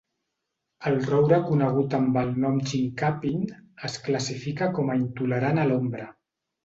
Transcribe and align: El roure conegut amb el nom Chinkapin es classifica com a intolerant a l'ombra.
El 0.91 0.95
roure 1.09 1.37
conegut 1.49 1.93
amb 1.97 2.17
el 2.23 2.33
nom 2.45 2.57
Chinkapin 2.71 3.43
es 3.91 3.99
classifica 4.09 4.71
com 4.79 4.91
a 4.95 5.01
intolerant 5.03 5.63
a 5.63 5.69
l'ombra. 5.71 6.09